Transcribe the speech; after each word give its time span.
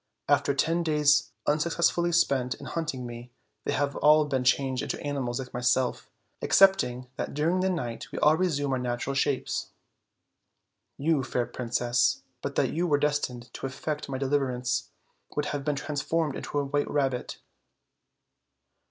After 0.27 0.55
ten 0.55 0.81
days 0.81 1.29
unsuccessfully 1.45 2.11
spent 2.11 2.55
in 2.55 2.65
hunting 2.65 3.05
me, 3.05 3.29
they 3.65 3.73
have 3.73 3.95
all 3.97 4.25
been 4.25 4.43
changed 4.43 4.81
into 4.81 4.99
animals 5.03 5.37
like 5.37 5.53
myself, 5.53 6.09
excepting 6.41 7.05
that 7.17 7.35
during 7.35 7.59
the 7.59 7.69
night 7.69 8.11
we 8.11 8.17
all 8.17 8.35
resume 8.35 8.71
our 8.71 8.79
natural 8.79 9.13
shapes. 9.13 9.69
You, 10.97 11.21
fair 11.21 11.45
princess, 11.45 12.23
but 12.41 12.55
that 12.55 12.73
you 12.73 12.87
were 12.87 12.97
destined 12.97 13.53
to 13.53 13.67
effect 13.67 14.09
my 14.09 14.17
deliver 14.17 14.49
ance, 14.49 14.89
would 15.35 15.45
have 15.53 15.63
been 15.63 15.75
transformed 15.75 16.35
into 16.35 16.57
a 16.57 16.65
white 16.65 16.89
rabbit." 16.89 17.37